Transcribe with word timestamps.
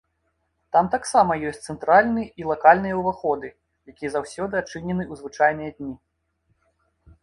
Там 0.75 0.85
таксама 0.95 1.37
ёсць 1.49 1.65
цэнтральны 1.73 2.25
і 2.43 2.49
лакальныя 2.53 2.95
ўваходы, 3.03 3.47
якія 3.95 4.09
заўсёды 4.17 4.53
адчынены 4.65 5.03
ў 5.11 5.23
звычайныя 5.25 5.71
дні. 5.81 5.95